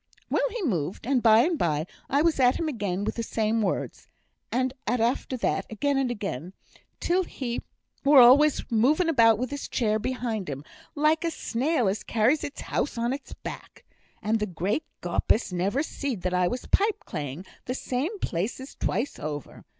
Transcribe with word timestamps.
Well, 0.31 0.49
he 0.49 0.63
moved; 0.63 1.05
and 1.05 1.21
by 1.21 1.41
and 1.43 1.59
by 1.59 1.85
I 2.09 2.23
was 2.23 2.39
at 2.39 2.55
him 2.55 2.67
again 2.67 3.03
with 3.03 3.13
the 3.13 3.21
same 3.21 3.61
words; 3.61 4.07
and 4.51 4.73
at 4.87 4.99
after 4.99 5.37
that, 5.37 5.67
again 5.69 5.95
and 5.99 6.09
again, 6.09 6.53
till 6.99 7.23
he 7.23 7.61
were 8.03 8.19
always 8.19 8.63
moving 8.71 9.09
about 9.09 9.37
wi' 9.37 9.45
his 9.45 9.67
chair 9.67 9.99
behind 9.99 10.49
him, 10.49 10.63
like 10.95 11.23
a 11.23 11.29
snail 11.29 11.87
as 11.87 12.01
carries 12.01 12.43
its 12.43 12.61
house 12.61 12.97
on 12.97 13.13
its 13.13 13.33
back. 13.35 13.85
And 14.23 14.39
the 14.39 14.47
great 14.47 14.85
gaupus 15.01 15.53
never 15.53 15.83
seed 15.83 16.23
that 16.23 16.33
I 16.33 16.47
were 16.47 16.57
pipeclaying 16.71 17.45
the 17.65 17.75
same 17.75 18.17
places 18.21 18.73
twice 18.73 19.19
over. 19.19 19.65